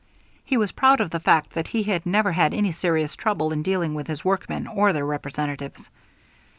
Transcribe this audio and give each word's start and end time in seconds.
He 0.43 0.57
was 0.57 0.71
proud 0.71 0.99
of 0.99 1.11
the 1.11 1.19
fact 1.19 1.51
that 1.51 1.67
he 1.67 1.83
had 1.83 2.07
never 2.07 2.31
had 2.31 2.55
any 2.55 2.71
serious 2.71 3.15
trouble 3.15 3.51
in 3.53 3.61
dealing 3.61 3.93
with 3.93 4.07
his 4.07 4.25
workmen 4.25 4.65
or 4.65 4.93
their 4.93 5.05
representatives. 5.05 5.91